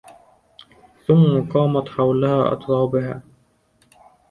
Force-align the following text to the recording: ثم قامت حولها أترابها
ثم 1.07 1.41
قامت 1.41 1.89
حولها 1.89 2.53
أترابها 2.53 3.23